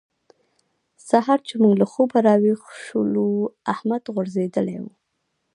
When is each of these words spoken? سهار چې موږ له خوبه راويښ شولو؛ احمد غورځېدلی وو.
سهار 1.09 1.39
چې 1.47 1.53
موږ 1.61 1.73
له 1.81 1.85
خوبه 1.91 2.17
راويښ 2.27 2.61
شولو؛ 2.85 3.29
احمد 3.73 4.03
غورځېدلی 4.13 4.77
وو. 4.83 4.91